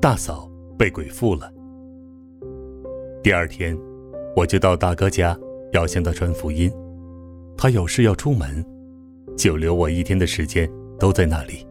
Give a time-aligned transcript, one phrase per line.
[0.00, 0.48] 大嫂
[0.78, 1.52] 被鬼附了。
[3.20, 3.76] 第二天，
[4.36, 5.36] 我就到大哥家
[5.72, 6.72] 要向他传福音，
[7.56, 8.64] 他有事要出门，
[9.36, 11.66] 就留我一天的时间都在那里。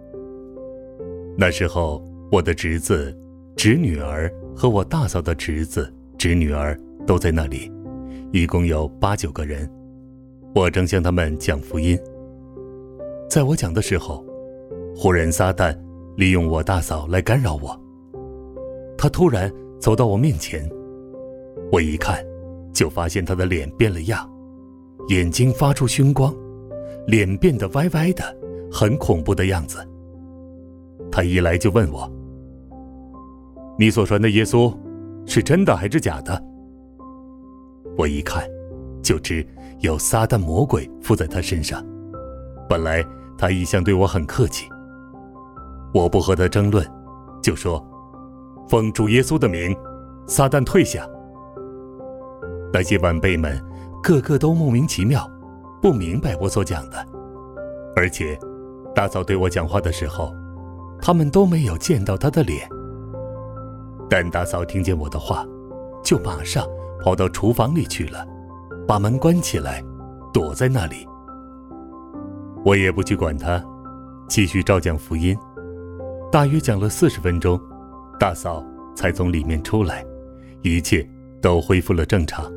[1.38, 3.18] 那时候，我的侄子、
[3.56, 7.72] 侄女儿和我大嫂的侄子、侄女儿都在那里，
[8.34, 9.70] 一共有八九个人。
[10.54, 11.98] 我正向他们讲福音，
[13.30, 14.26] 在我讲的时候，
[14.96, 15.78] 忽然撒旦。
[16.18, 17.80] 利用我大嫂来干扰我。
[18.98, 20.68] 他突然走到我面前，
[21.72, 22.24] 我一看，
[22.74, 24.28] 就发现他的脸变了样，
[25.10, 26.36] 眼睛发出凶光，
[27.06, 28.24] 脸变得歪歪的，
[28.72, 29.78] 很恐怖的样子。
[31.12, 32.12] 他一来就问我
[33.78, 34.76] ：“你所传的耶稣，
[35.26, 36.44] 是真的还是假的？”
[37.98, 38.44] 我一看，
[39.02, 39.46] 就知
[39.80, 41.84] 有撒旦魔鬼附在他身上。
[42.68, 43.04] 本来
[43.38, 44.68] 他一向对我很客气。
[45.94, 46.86] 我不和他争论，
[47.42, 47.84] 就说
[48.68, 49.76] ：“奉主耶稣的名，
[50.28, 51.08] 撒旦退下。”
[52.74, 53.60] 那些晚辈们
[54.04, 55.30] 个个都莫名其妙，
[55.82, 56.98] 不明白我所讲的，
[57.96, 58.38] 而且
[58.94, 60.34] 大嫂对我讲话的时候，
[61.02, 62.68] 他们都没有见到他的脸。
[64.10, 65.46] 但大嫂听见我的话，
[66.04, 66.66] 就马上
[67.02, 68.26] 跑到厨房里去了，
[68.88, 69.84] 把门关起来，
[70.34, 71.08] 躲在那里。
[72.66, 73.64] 我也不去管他，
[74.28, 75.38] 继续照讲福音。
[76.30, 77.60] 大约讲了四十分钟，
[78.20, 78.66] 大嫂
[78.96, 80.04] 才从里面出来，
[80.64, 81.08] 一切
[81.42, 82.52] 都恢复了正常，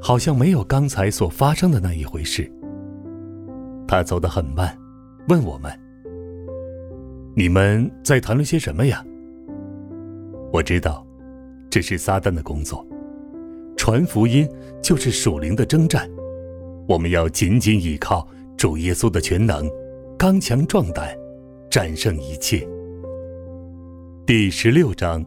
[0.00, 2.50] 好像没有刚才所发生的那一回事。
[3.86, 4.76] 他走得很慢，
[5.28, 5.72] 问我们
[7.36, 9.04] ：“你们在谈论些什么呀？”
[10.52, 11.04] 我知道，
[11.68, 12.86] 这是撒旦的工作，
[13.76, 14.48] 传福音
[14.80, 16.08] 就是属灵的征战，
[16.88, 18.26] 我们要紧紧依靠
[18.56, 19.68] 主耶稣的全能，
[20.16, 21.14] 刚强壮胆，
[21.68, 22.66] 战胜一切。
[24.26, 25.22] 第十六章，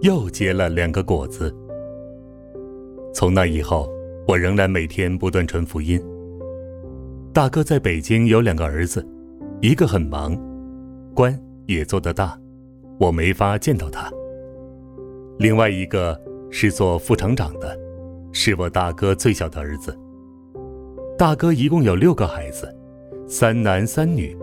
[0.00, 1.54] 又结了两个果子。
[3.14, 3.88] 从那以后，
[4.26, 6.02] 我仍然每天不断传福音。
[7.32, 9.06] 大哥在北京有两个儿子，
[9.60, 10.36] 一个很忙，
[11.14, 11.32] 官
[11.66, 12.36] 也做得大，
[12.98, 14.10] 我没法见到他。
[15.38, 17.78] 另外一个是做副厂长的，
[18.32, 19.96] 是我大哥最小的儿子。
[21.16, 22.68] 大哥一共有六个孩子，
[23.28, 24.36] 三男三女，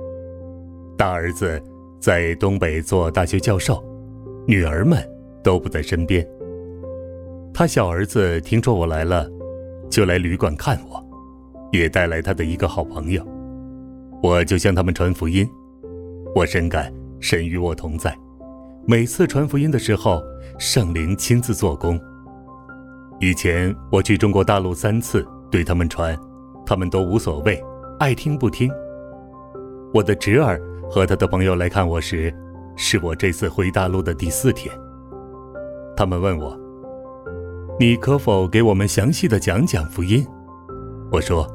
[0.98, 1.62] 大儿子。
[2.00, 3.84] 在东北做大学教授，
[4.48, 4.98] 女儿们
[5.44, 6.26] 都不在身边。
[7.54, 9.28] 他小儿子听说我来了，
[9.90, 11.04] 就来旅馆看我，
[11.72, 13.26] 也带来他的一个好朋友。
[14.22, 15.50] 我就向他们传福音。
[16.36, 18.16] 我深感神与我同在，
[18.86, 20.22] 每次传福音的时候，
[20.60, 22.00] 圣灵亲自做工。
[23.20, 26.16] 以前我去中国大陆三次，对他们传，
[26.66, 27.60] 他们都无所谓，
[28.00, 28.70] 爱听不听。
[29.92, 30.62] 我的侄儿。
[30.90, 32.34] 和他的朋友来看我时，
[32.76, 34.74] 是我这次回大陆的第四天。
[35.96, 36.58] 他们问我
[37.80, 40.26] ：“你可否给我们详细的讲讲福音？”
[41.12, 41.48] 我说：“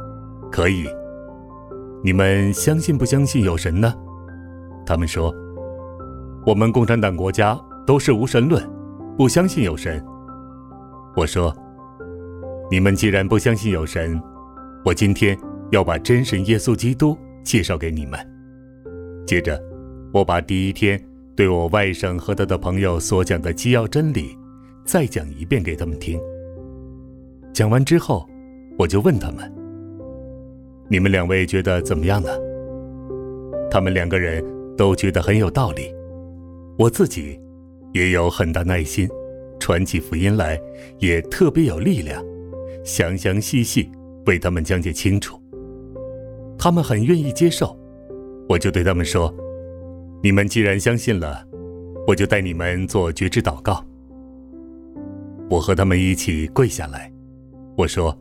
[0.51, 0.87] 可以。”
[2.03, 3.95] 你们相信不相信有神呢？
[4.87, 5.35] 他们说
[6.47, 8.67] ：“我们共产党国家都是无神论，
[9.17, 10.03] 不相信有神。”
[11.15, 11.55] 我说
[12.71, 14.19] ：“你们既然不相信有神，
[14.85, 15.39] 我今天
[15.71, 18.19] 要把真神耶稣基督介绍给你们。”
[19.31, 19.63] 接着，
[20.13, 21.01] 我把第一天
[21.37, 24.37] 对我外甥和他的朋友所讲的基要真理，
[24.85, 26.19] 再讲一遍给他们听。
[27.53, 28.29] 讲完之后，
[28.77, 29.49] 我就问他们
[30.91, 32.29] ：“你们两位觉得怎么样呢？”
[33.71, 34.45] 他们两个人
[34.77, 35.95] 都觉得很有道理，
[36.77, 37.41] 我自己
[37.93, 39.09] 也有很大耐心，
[39.61, 40.61] 传起福音来
[40.99, 42.21] 也特别有力量，
[42.85, 43.93] 详详细细
[44.27, 45.41] 为他们讲解清楚。
[46.59, 47.79] 他们很愿意接受。
[48.51, 49.33] 我就对他们说
[50.25, 51.47] ：“你们既然相信了，
[52.05, 53.81] 我就带你们做觉知祷告。”
[55.49, 57.13] 我和他们一起跪下来，
[57.77, 58.13] 我说：“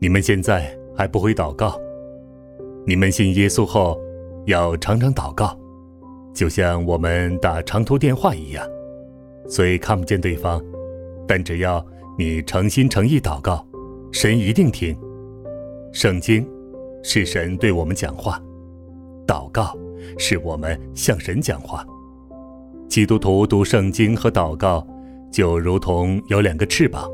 [0.00, 1.78] 你们现在还不会祷告，
[2.86, 4.00] 你们信耶稣后
[4.46, 5.54] 要常常祷告，
[6.32, 8.66] 就像我们打长途电话一样，
[9.46, 10.58] 虽看不见对方，
[11.26, 11.84] 但只要
[12.16, 13.62] 你诚心诚意祷告，
[14.10, 14.96] 神一定听。
[15.92, 16.48] 圣经
[17.02, 18.42] 是神对我们讲话。”
[19.28, 19.76] 祷告
[20.16, 21.84] 是我们向神讲话。
[22.88, 24.84] 基督徒读圣经和祷告，
[25.30, 27.06] 就如同有两个翅膀，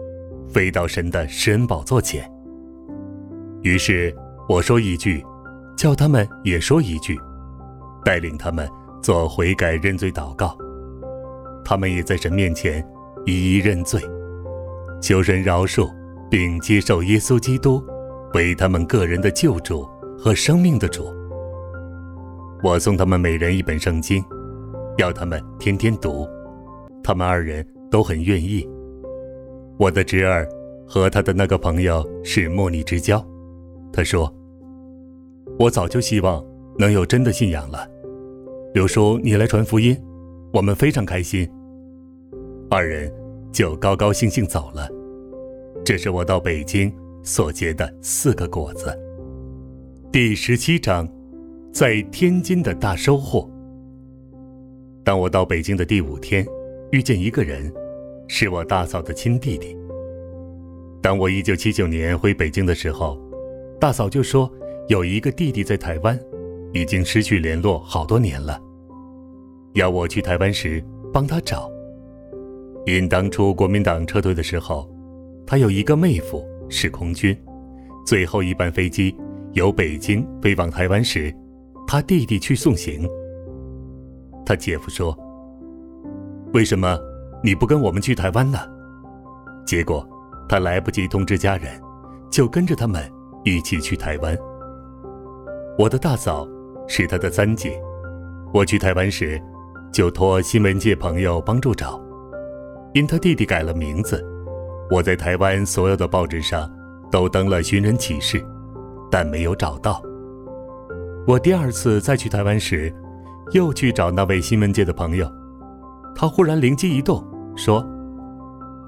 [0.48, 2.30] 飞到神的施恩宝座前。
[3.62, 4.14] 于是
[4.48, 5.24] 我说一句，
[5.76, 7.18] 叫他们也说一句，
[8.04, 8.68] 带领他们
[9.02, 10.56] 做悔改认罪祷告。
[11.64, 12.86] 他们也在神面前
[13.26, 14.00] 一一认罪，
[15.02, 15.90] 求神饶恕，
[16.30, 17.82] 并接受耶稣基督
[18.34, 19.84] 为他们个人的救主
[20.16, 21.12] 和生命的主。
[22.64, 24.24] 我送他们每人一本圣经，
[24.96, 26.26] 要他们天天读。
[27.02, 28.66] 他们二人都很愿意。
[29.76, 30.48] 我的侄儿
[30.88, 33.22] 和他的那个朋友是莫逆之交。
[33.92, 34.34] 他说
[35.60, 36.42] ：“我早就希望
[36.78, 37.86] 能有真的信仰了。”
[38.72, 39.94] 刘叔，你来传福音，
[40.50, 41.46] 我们非常开心。
[42.70, 43.12] 二人
[43.52, 44.88] 就高高兴兴走了。
[45.84, 46.90] 这是我到北京
[47.22, 48.98] 所结的四个果子。
[50.10, 51.06] 第十七章，
[51.74, 53.50] 在天津的大收获。
[55.02, 56.46] 当我到北京的第五天，
[56.92, 57.70] 遇见一个人，
[58.28, 59.76] 是我大嫂的亲弟弟。
[61.02, 63.20] 当我一九七九年回北京的时候。
[63.80, 64.50] 大嫂就说
[64.88, 66.18] ：“有一个弟弟在台湾，
[66.72, 68.58] 已经失去联络好多年了，
[69.74, 70.82] 要我去台湾时
[71.12, 71.68] 帮他找。
[72.86, 74.88] 因当初国民党撤退的时候，
[75.44, 77.36] 他有一个妹夫是空军，
[78.06, 79.14] 最后一班飞机
[79.52, 81.34] 由北京飞往台湾时，
[81.86, 83.08] 他弟弟去送行。
[84.44, 85.16] 他姐夫说
[86.52, 86.98] ：‘为什么
[87.42, 88.58] 你不跟我们去台湾呢？’
[89.66, 90.06] 结果
[90.48, 91.80] 他来不及通知家人，
[92.30, 93.02] 就跟着他们。”
[93.46, 94.34] 一起去台湾。
[95.78, 96.48] 我的大嫂
[96.88, 97.78] 是他的三姐。
[98.54, 99.38] 我去台湾时，
[99.92, 102.00] 就托新闻界朋友帮助找。
[102.94, 104.24] 因他弟弟改了名字，
[104.90, 106.72] 我在台湾所有的报纸上
[107.10, 108.42] 都登了寻人启事，
[109.10, 110.02] 但没有找到。
[111.26, 112.92] 我第二次再去台湾时，
[113.52, 115.30] 又去找那位新闻界的朋友。
[116.14, 117.24] 他忽然灵机一动，
[117.56, 117.84] 说：“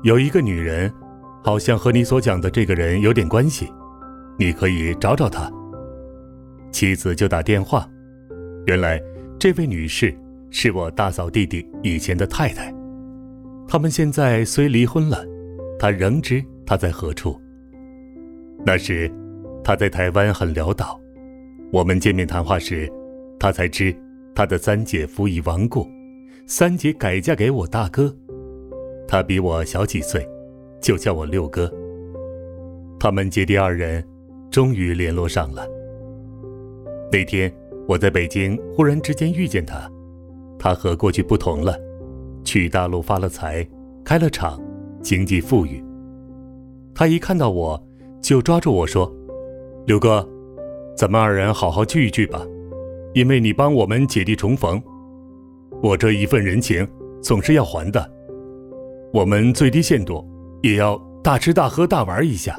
[0.05, 0.93] 有一个女人，
[1.43, 3.73] 好像和你所讲的这个人有点关系。”
[4.39, 5.51] 你可以找找她。
[6.71, 7.89] 妻子就打电话，
[8.67, 9.01] 原来
[9.39, 10.15] 这位女士
[10.51, 12.71] 是我大嫂弟弟以前的太太。
[13.67, 15.25] 他们现在虽离婚了，
[15.79, 17.41] 他仍知她在何处。
[18.63, 19.11] 那时
[19.65, 21.01] 她在台湾很潦倒，
[21.73, 22.91] 我们见面谈话时，
[23.39, 23.95] 他才知
[24.35, 25.87] 他的三姐夫已亡故，
[26.47, 28.15] 三姐改嫁给我大哥，
[29.07, 30.27] 他比我小几岁，
[30.81, 31.73] 就叫我六哥。
[32.99, 34.05] 他们姐弟二人。
[34.49, 35.67] 终于联络上了。
[37.13, 37.53] 那天
[37.87, 39.91] 我在北京，忽然之间遇见他，
[40.59, 41.79] 他和过去不同了，
[42.43, 43.69] 去大陆发了财，
[44.03, 44.59] 开了厂，
[45.03, 45.85] 经济富裕。
[46.95, 47.87] 他一看到我，
[48.23, 49.15] 就抓住我说
[49.85, 50.27] ：“刘哥，
[50.97, 52.41] 咱们二人好好聚一聚吧，
[53.13, 54.83] 因为你帮我们姐弟重逢，
[55.83, 56.89] 我这一份人情
[57.21, 58.11] 总是要还的。
[59.13, 60.27] 我们最低限度
[60.63, 62.57] 也要大吃大喝大玩一下。”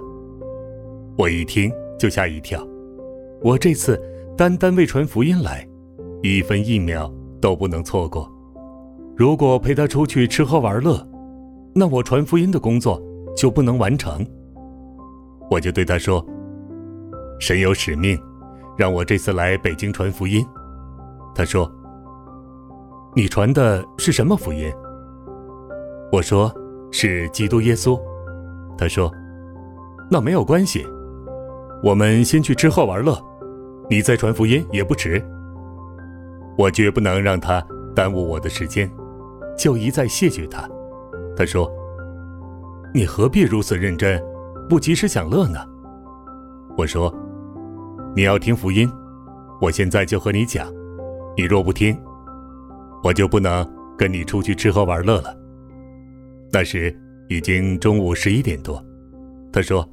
[1.18, 2.64] 我一听就吓一跳，
[3.42, 4.00] 我这次
[4.38, 5.68] 单单为传福音来，
[6.22, 7.12] 一分一秒
[7.42, 8.32] 都不能错过。
[9.16, 11.04] 如果陪他出去吃喝玩乐，
[11.74, 13.02] 那我传福音的工作
[13.36, 14.24] 就不能完成。
[15.50, 16.24] 我就对他说
[17.42, 18.16] ：“神有使命，
[18.78, 20.46] 让我这次来北京传福音。”
[21.36, 21.70] 他说
[23.16, 24.72] ：“你传的是什么福音？”
[26.12, 26.54] 我说
[26.92, 28.00] ：“是基督耶稣。”
[28.78, 29.12] 他说
[30.10, 30.88] ：“那没有关系。”
[31.84, 33.16] 我们先去吃喝玩乐，
[33.88, 35.24] 你再传福音也不迟。
[36.58, 37.64] 我绝不能让他
[37.96, 38.92] 耽误我的时间，
[39.56, 40.68] 就一再谢绝他。
[41.36, 41.72] 他说
[42.96, 44.20] ：“你何必如此认真，
[44.68, 45.60] 不及时享乐呢？”
[46.76, 47.14] 我说
[48.18, 48.92] ：“你要听福音，
[49.62, 50.74] 我现在就和你讲。
[51.36, 51.96] 你若不听，
[53.04, 53.64] 我就不能
[53.96, 55.38] 跟你出去吃喝玩乐了。”
[56.52, 56.92] 那时
[57.30, 58.84] 已经中午十一点多，
[59.54, 59.88] 他说。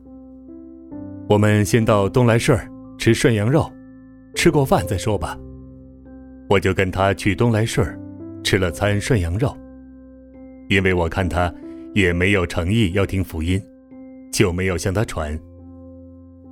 [1.29, 2.59] 我们先到东来顺
[2.97, 3.71] 吃涮羊肉，
[4.35, 5.39] 吃过饭再说吧。
[6.49, 7.87] 我就跟他去东来顺
[8.43, 9.55] 吃了餐涮羊肉，
[10.71, 11.53] 因为我看他
[11.93, 13.63] 也没有诚意要听福音，
[14.33, 15.39] 就没有向他传。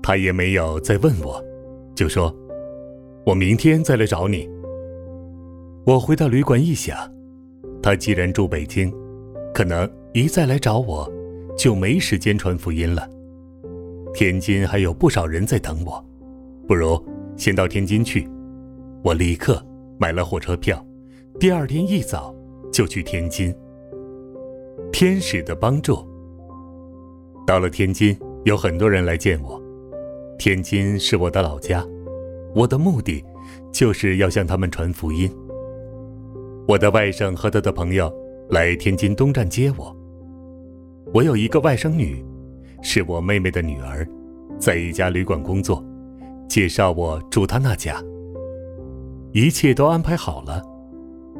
[0.02, 1.42] 他也没有再问我，
[1.94, 2.34] 就说
[3.26, 4.48] ：“我明天再来找你。”
[5.84, 6.96] 我回到旅馆一想，
[7.82, 8.92] 他既然住北京，
[9.52, 11.10] 可能一再来找我，
[11.56, 13.08] 就没时间传福音了。
[14.14, 16.04] 天津还有不少人在等我，
[16.68, 17.02] 不如
[17.36, 18.28] 先到天津去。
[19.02, 19.64] 我立刻
[19.98, 20.84] 买了火车票，
[21.40, 22.34] 第二天一早
[22.72, 23.54] 就去天津。
[24.92, 26.06] 天使的帮助。
[27.46, 29.61] 到了天津，有很多人来见我。
[30.44, 31.86] 天津是我的老家，
[32.52, 33.24] 我的目的
[33.70, 35.32] 就是要向他们传福音。
[36.66, 38.12] 我的外甥和他的朋友
[38.50, 39.96] 来天津东站接我。
[41.14, 42.24] 我有一个外甥女，
[42.82, 44.04] 是我妹妹的女儿，
[44.58, 45.80] 在一家旅馆工作，
[46.48, 48.02] 介绍我住她那家。
[49.30, 50.60] 一切都安排好了，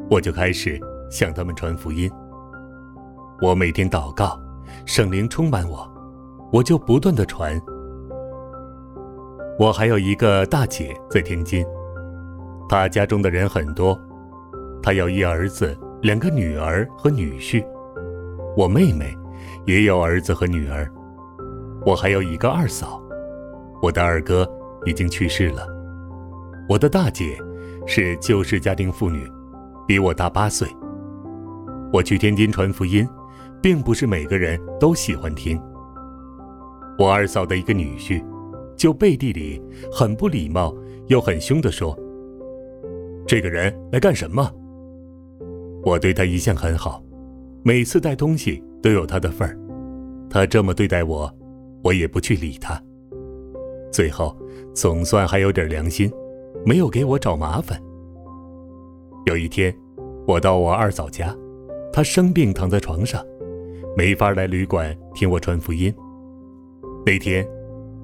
[0.09, 0.79] 我就开始
[1.11, 2.09] 向他们传福音。
[3.41, 4.39] 我每天祷告，
[4.85, 5.85] 圣灵充满我，
[6.53, 7.61] 我就不断的传。
[9.59, 11.63] 我还有一个大姐在天津，
[12.67, 13.97] 她家中的人很多，
[14.81, 17.63] 她有一儿子、两个女儿和女婿。
[18.57, 19.15] 我妹妹
[19.65, 20.91] 也有儿子和女儿，
[21.85, 22.99] 我还有一个二嫂，
[23.79, 24.47] 我的二哥
[24.85, 25.67] 已经去世了。
[26.67, 27.37] 我的大姐
[27.85, 29.31] 是旧式家庭妇女，
[29.87, 30.67] 比我大八岁。
[31.91, 33.07] 我去天津传福音，
[33.61, 35.61] 并不是每个人都喜欢听。
[36.97, 38.23] 我二嫂的一个女婿。
[38.75, 39.61] 就背地里
[39.91, 40.75] 很不礼貌
[41.07, 41.97] 又很凶地说
[43.27, 44.51] ：“这个人来干什么？”
[45.83, 47.03] 我对他一向很好，
[47.63, 49.57] 每次带东西都有他的份儿。
[50.29, 51.31] 他这么对待我，
[51.83, 52.81] 我也不去理他。
[53.91, 54.35] 最后
[54.73, 56.11] 总算还有点良心，
[56.65, 57.79] 没有给我找麻烦。
[59.25, 59.75] 有一天，
[60.25, 61.35] 我到我二嫂家，
[61.91, 63.23] 她生病躺在床上，
[63.95, 65.93] 没法来旅馆听我传福音。
[67.05, 67.47] 那天。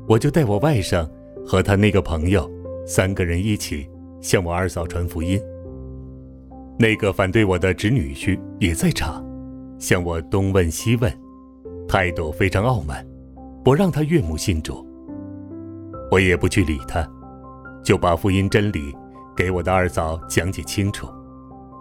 [0.10, 1.08] 我就带我外甥
[1.46, 2.50] 和他那个朋友
[2.84, 3.88] 三个人一起
[4.22, 5.40] 向我二嫂传福音。
[6.80, 9.24] 那个反对我的侄女婿也在场，
[9.78, 11.14] 向我东问西问，
[11.88, 13.06] 态度非常傲慢，
[13.64, 14.84] 不让他岳母信主。
[16.10, 17.08] 我也不去理他，
[17.84, 18.92] 就把福音真理
[19.38, 21.08] 给我的二嫂讲解清楚，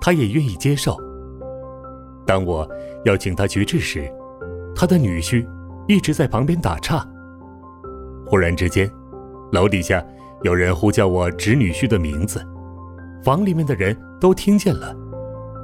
[0.02, 0.94] 他也愿意接受。
[2.26, 2.68] 当我
[3.06, 4.06] 要请他绝志时，
[4.76, 5.49] 他的女婿
[5.87, 7.08] 一直在旁边打岔。
[8.28, 8.90] 忽然之间，
[9.52, 10.04] 楼底下
[10.42, 12.44] 有人呼叫我侄女婿的名字，
[13.25, 14.94] 房里面的人都听见了，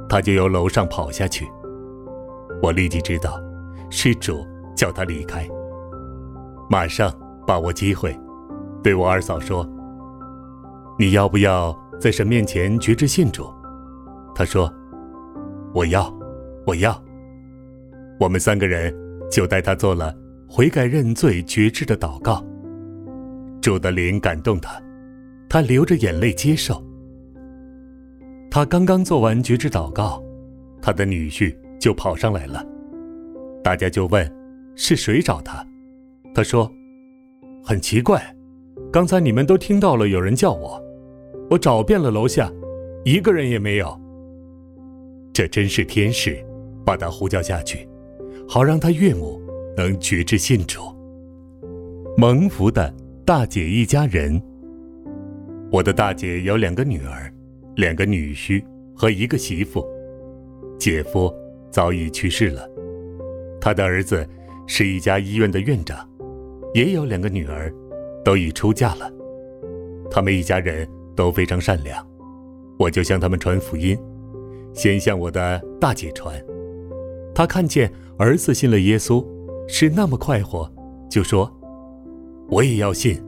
[0.09, 1.47] 他就由楼上跑下去。
[2.61, 3.39] 我立即知道，
[3.89, 4.45] 是主
[4.75, 5.47] 叫他离开。
[6.69, 7.13] 马上
[7.45, 8.17] 把握机会，
[8.81, 9.67] 对我二嫂说
[10.97, 13.45] ：“你要不要在神面前绝志信主？”
[14.33, 14.73] 他说
[15.75, 16.11] ：“我要，
[16.65, 16.99] 我要。”
[18.19, 18.91] 我们三个人
[19.29, 20.15] 就带他做了
[20.49, 22.43] 悔改认罪绝志的祷告。
[23.65, 24.79] 朱德林感动他，
[25.49, 26.85] 他流着眼泪接受。
[28.51, 30.23] 他刚刚做完绝志祷告，
[30.79, 32.63] 他的女婿就跑上来了。
[33.63, 34.31] 大家就问
[34.75, 35.65] 是谁找他，
[36.31, 36.71] 他说
[37.65, 38.23] ：“很奇怪，
[38.91, 40.79] 刚才你们都听到了有人叫我，
[41.49, 42.53] 我找遍了楼下，
[43.03, 43.99] 一个人也没有。
[45.33, 46.37] 这真是天使
[46.85, 47.89] 把他呼叫下去，
[48.47, 49.41] 好让他岳母
[49.75, 50.81] 能觉知信主，
[52.15, 52.93] 蒙福的。”
[53.25, 54.39] 大姐一家人。
[55.71, 57.33] 我的大姐有两个女儿，
[57.75, 58.63] 两个女婿
[58.95, 59.83] 和一个媳妇，
[60.77, 61.33] 姐夫
[61.71, 62.69] 早已去世了。
[63.59, 64.23] 他的儿子
[64.67, 66.07] 是一家医院的院长，
[66.75, 67.73] 也有两个女儿，
[68.23, 69.11] 都已出嫁了。
[70.11, 72.07] 他们一家人都非常善良，
[72.77, 73.97] 我就向他们传福音，
[74.71, 76.39] 先向我的大姐传。
[77.33, 79.25] 她看见儿子信了耶稣，
[79.67, 80.71] 是那么快活，
[81.09, 81.51] 就说。
[82.47, 83.21] 我也要信，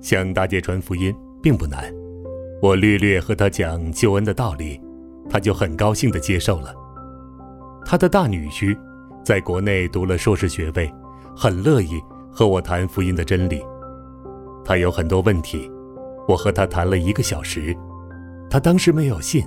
[0.00, 1.92] 向大姐传福音并不难。
[2.60, 4.80] 我略略和她讲救恩的道理，
[5.28, 6.74] 她就很高兴地接受了。
[7.84, 8.76] 她的大女婿
[9.24, 10.92] 在国内读了硕士学位，
[11.34, 12.00] 很乐意
[12.30, 13.62] 和我谈福音的真理。
[14.64, 15.70] 他有很多问题，
[16.28, 17.76] 我和他谈了一个小时。
[18.50, 19.46] 他当时没有信，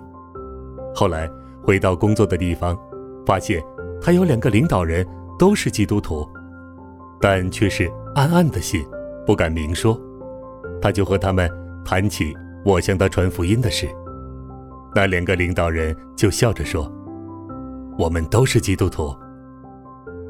[0.96, 1.30] 后来
[1.62, 2.78] 回到工作的地方，
[3.26, 3.62] 发现
[4.02, 5.06] 他有两个领导人
[5.38, 6.28] 都是基督徒。
[7.22, 8.86] 但却是暗暗的信，
[9.26, 10.00] 不敢明说。
[10.82, 11.52] 他就和他们
[11.84, 12.34] 谈起
[12.64, 13.88] 我向他传福音的事。
[14.96, 16.90] 那两个领导人就笑着说
[18.00, 19.14] ：“我们都是基督徒。”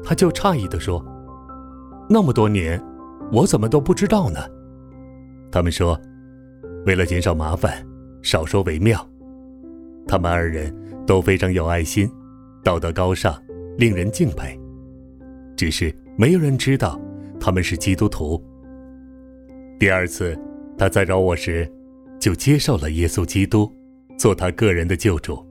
[0.02, 1.04] 他就诧异的说
[2.10, 2.82] ：“那么多年，
[3.30, 4.40] 我怎么都不知道呢？”
[5.52, 5.98] 他们说
[6.86, 7.86] ：“为了减少麻烦，
[8.22, 9.08] 少说为妙。”
[10.08, 10.74] 他们二人
[11.06, 12.10] 都非常有爱心，
[12.64, 13.32] 道德高尚，
[13.78, 14.58] 令人敬佩。
[15.56, 15.94] 只是。
[16.20, 17.00] 没有人知道
[17.40, 18.38] 他们是基督徒。
[19.78, 20.38] 第二次，
[20.76, 21.66] 他再找我时，
[22.18, 23.72] 就接受了耶稣基督，
[24.18, 25.42] 做他个人的救主。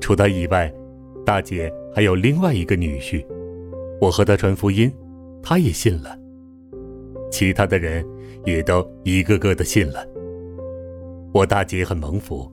[0.00, 0.68] 除他以外，
[1.24, 3.24] 大姐还有另外一个女婿，
[4.00, 4.92] 我和他传福音，
[5.40, 6.18] 他也信了。
[7.30, 8.04] 其他的人
[8.44, 10.04] 也都一个个的信了。
[11.32, 12.50] 我大姐很蒙福，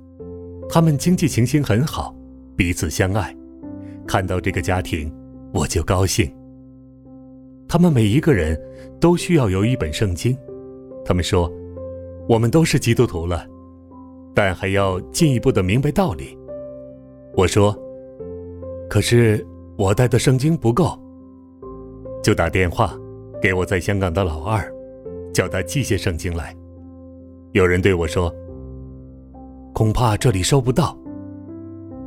[0.70, 2.16] 他们经济情形很好，
[2.56, 3.36] 彼此相爱。
[4.06, 5.12] 看到这个家庭，
[5.52, 6.32] 我就高兴。
[7.70, 8.60] 他们每一个人
[9.00, 10.36] 都需要有一本圣经。
[11.06, 11.50] 他们说
[12.28, 13.46] ：“我们都是基督徒了，
[14.34, 16.36] 但还要进一步的明白道理，
[17.38, 17.78] 我说
[18.90, 19.46] ：“可是
[19.78, 21.00] 我带的圣经不够。”
[22.24, 22.98] 就打电话
[23.40, 24.68] 给我在香港的老二，
[25.32, 26.56] 叫他寄些圣经来。
[27.52, 28.34] 有人对我说
[29.76, 30.98] ：“恐怕这里收不到。”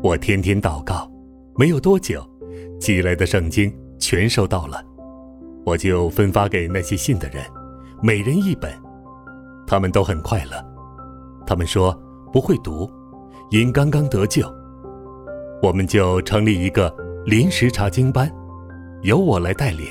[0.03, 1.09] 我天天祷告，
[1.57, 2.21] 没有多久，
[2.81, 4.85] 寄来的圣经全收到了。
[5.65, 7.45] 我就分发给那些信的人，
[8.03, 8.73] 每人一本，
[9.67, 10.53] 他们都很快乐。
[11.47, 11.97] 他们说
[12.33, 12.91] 不会读，
[13.51, 14.43] 因刚刚得救。
[15.63, 16.93] 我们就成立一个
[17.25, 18.31] 临时查经班，
[19.03, 19.87] 由我来带领。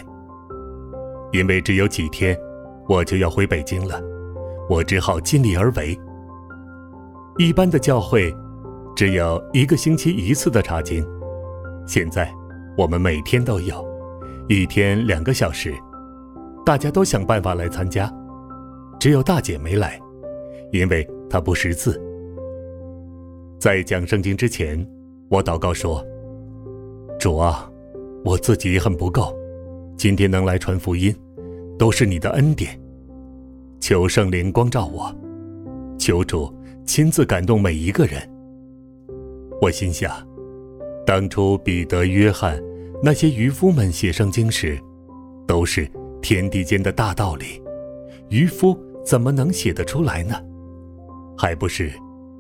[1.31, 2.37] 因为只有几天，
[2.89, 4.01] 我就要回北京了，
[4.69, 5.97] 我只好尽力而为。
[7.37, 8.35] 一般的教会
[8.93, 11.05] 只有一个星期一次的查经，
[11.87, 12.29] 现在
[12.77, 13.81] 我们每天都有，
[14.53, 15.73] 一天两个小时，
[16.65, 18.13] 大家都想办法来参加，
[18.99, 19.97] 只有大姐没来，
[20.73, 21.97] 因为她不识字。
[23.57, 24.85] 在讲圣经之前。
[25.29, 26.05] 我祷告说
[27.17, 27.71] ：“主啊，
[28.25, 29.33] 我自己很不够，
[29.95, 31.15] 今天能来传福音，
[31.79, 32.77] 都是你的恩典。
[33.79, 35.09] 求圣灵光照我，
[35.97, 36.53] 求主
[36.85, 38.21] 亲自感动每一个人。”
[39.61, 40.11] 我心想，
[41.05, 42.61] 当初彼得、约翰
[43.03, 44.79] 那些渔夫们写圣经时，
[45.47, 45.89] 都是
[46.21, 47.59] 天地间的大道理，
[48.29, 50.35] 渔夫怎么能写得出来呢？
[51.35, 51.91] 还不是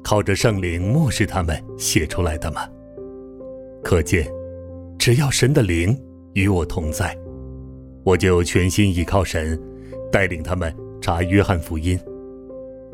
[0.03, 2.61] 靠着圣灵漠视他们写出来的吗？
[3.83, 4.27] 可见，
[4.99, 5.99] 只要神的灵
[6.33, 7.17] 与我同在，
[8.03, 9.59] 我就全心依靠神，
[10.11, 11.99] 带领他们查约翰福音。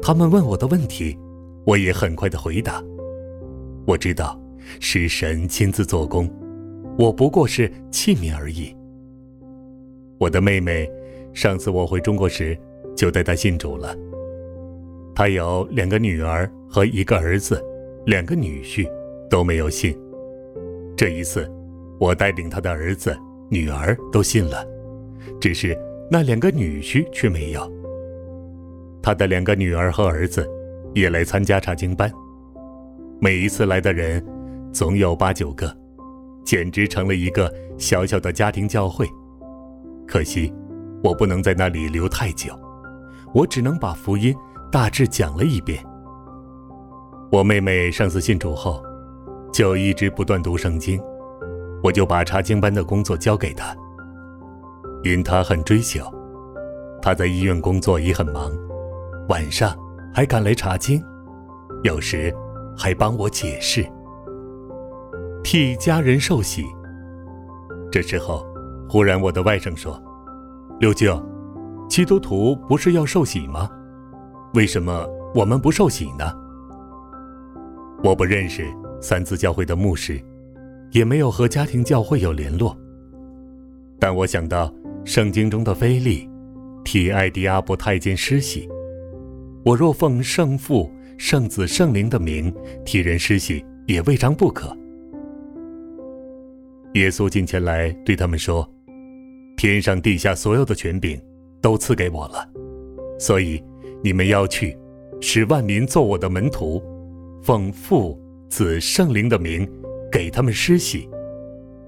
[0.01, 1.17] 他们问我的问题，
[1.65, 2.81] 我也很快的回答。
[3.86, 4.39] 我知道
[4.79, 6.29] 是神亲自做工，
[6.98, 8.75] 我不过是器皿而已。
[10.18, 10.89] 我的妹妹，
[11.32, 12.58] 上次我回中国时
[12.96, 13.96] 就带她信主了。
[15.13, 17.63] 她有两个女儿和一个儿子，
[18.06, 18.89] 两个女婿
[19.30, 19.96] 都没有信。
[20.96, 21.48] 这一次，
[22.00, 23.16] 我带领他的儿子、
[23.50, 24.66] 女儿都信了，
[25.40, 25.77] 只是
[26.10, 27.72] 那两个女婿却没有。
[29.03, 30.50] 他的两个女儿和儿子
[30.96, 32.12] 也来参加查经班，
[33.20, 34.25] 每一次来的人
[34.74, 35.72] 总有八九个，
[36.48, 39.05] 简直成了一个小小的家庭教会。
[40.07, 40.53] 可惜，
[41.03, 42.57] 我不能在那里留太久，
[43.33, 44.33] 我只能把福音
[44.72, 45.83] 大致讲了一遍。
[47.29, 48.81] 我妹妹上次信主后。
[49.50, 51.01] 就一直不断读圣经，
[51.81, 53.75] 我就把查经班的工作交给她。
[55.03, 56.03] 因她很追求，
[57.01, 58.51] 她在医院工作也很忙，
[59.29, 59.75] 晚上
[60.14, 61.01] 还赶来查经，
[61.81, 62.31] 有时
[62.77, 63.88] 还帮我解释，
[65.50, 66.66] 替家人受洗。
[67.90, 68.46] 这时候，
[68.90, 69.98] 忽然我的外甥说
[70.77, 71.25] ：“六舅，
[71.88, 73.72] 基督徒不是要受洗吗？
[74.55, 76.33] 为什么我们不受洗呢？”
[78.03, 78.68] 我不认识。
[79.00, 80.22] 三字教会的牧师，
[80.92, 82.77] 也没有和家庭教会有联络。
[84.00, 84.70] 但我想到
[85.05, 86.29] 圣经中的菲利，
[86.83, 88.68] 替艾迪阿伯太监施洗，
[89.64, 94.77] 我若奉圣父、圣子、圣灵的名替人施洗，也未尝不可。
[96.98, 98.68] 耶稣近前来对他们说
[99.57, 101.22] ：“天上地下所有的权柄，
[101.62, 102.50] 都赐给我了，
[103.20, 103.64] 所以
[104.03, 104.77] 你们要去，
[105.22, 106.81] 使万民做我的门徒，
[107.42, 109.70] 奉父。”子圣灵的名，
[110.10, 111.10] 给他们施洗。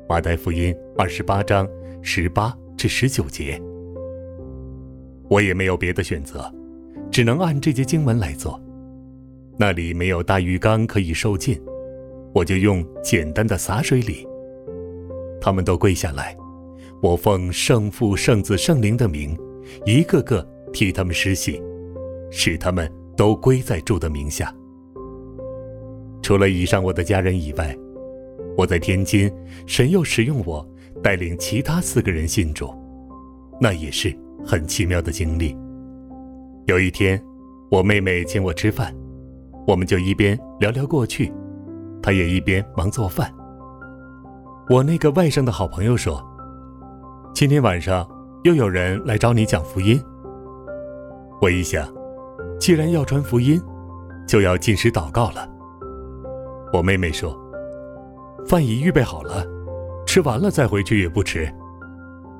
[0.09, 1.65] 马太福音二十八章
[2.01, 3.57] 十八至十九节。
[5.29, 6.53] 我也没有别的选择，
[7.09, 8.61] 只能按这节经文来做。
[9.57, 11.57] 那里没有大鱼缸可以受浸，
[12.33, 14.27] 我就用简单的洒水礼。
[15.41, 16.35] 他们都跪下来，
[17.01, 19.37] 我奉圣父、圣子、圣灵的名，
[19.85, 21.61] 一个个替他们施洗，
[22.29, 24.53] 使他们都归在主的名下。
[26.21, 27.75] 除了以上我的家人以外，
[28.57, 29.31] 我在天津，
[29.65, 30.67] 神又使用我
[31.01, 32.73] 带领其他四个人信主，
[33.59, 35.57] 那也是很奇妙的经历。
[36.67, 37.19] 有一天，
[37.71, 38.93] 我妹妹请我吃饭，
[39.65, 41.31] 我们就一边聊聊过去，
[42.03, 43.33] 她也一边忙做饭。
[44.69, 46.23] 我那个外甥的好朋友说
[47.33, 48.07] ：“今天晚上
[48.43, 49.99] 又有人来找你讲福音。”
[51.41, 51.91] 我一想，
[52.59, 53.59] 既然要传福音，
[54.27, 55.49] 就要进食祷告了。
[56.71, 57.35] 我妹妹说
[58.45, 59.43] ：“饭已预备好了，
[60.05, 61.51] 吃完了再回去也不迟。”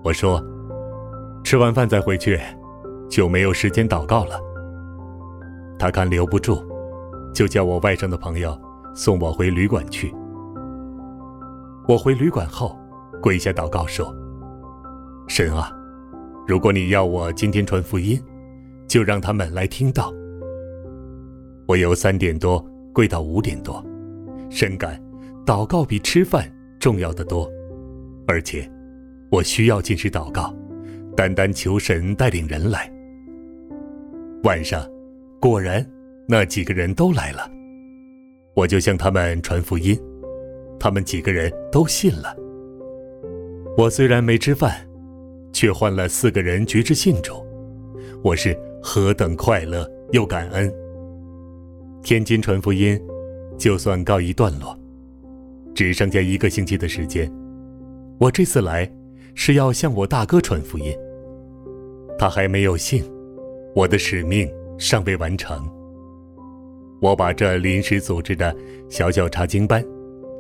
[0.06, 0.40] 我说
[1.44, 2.40] ：“吃完饭再回去，
[3.10, 4.40] 就没有时间祷告了。”
[5.80, 6.64] 她看留不住，
[7.34, 8.56] 就叫我外甥的朋友
[8.94, 10.14] 送我回旅馆去。
[11.90, 12.80] 我回旅馆后，
[13.20, 14.16] 跪下祷告说
[15.28, 15.76] ：“神啊，
[16.48, 18.24] 如果你要我今天传福音，
[18.88, 20.14] 就让他们来听到。”
[21.68, 23.84] 我由三点多跪到五点多。
[24.52, 25.02] 深感
[25.44, 26.48] 祷告比吃饭
[26.80, 27.52] 重要的多，
[28.28, 28.72] 而且
[29.32, 30.56] 我需要进食祷告，
[31.18, 32.88] 单单求神带领人来。
[34.44, 34.88] 晚上，
[35.40, 35.84] 果然
[36.28, 37.50] 那几个人都来了，
[38.54, 40.00] 我就向他们传福音，
[40.80, 42.36] 他们几个人都信了。
[43.78, 44.76] 我虽然没吃饭，
[45.54, 47.46] 却换了四个人举止信主，
[48.24, 50.74] 我是何等快乐又感恩。
[52.02, 53.00] 天津传福音，
[53.58, 54.78] 就算告一段落，
[55.76, 57.32] 只剩下一个星期的时间。
[58.18, 58.90] 我这次来，
[59.36, 60.94] 是要向我大哥传福音。
[62.18, 63.04] 他还没有信，
[63.76, 65.70] 我的使命尚未完成。
[67.02, 68.54] 我把这临时组织的
[68.90, 69.86] 小小查经班，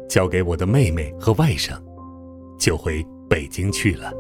[0.10, 1.80] 交给我的妹妹和外甥，
[2.58, 4.12] 就回北京去了。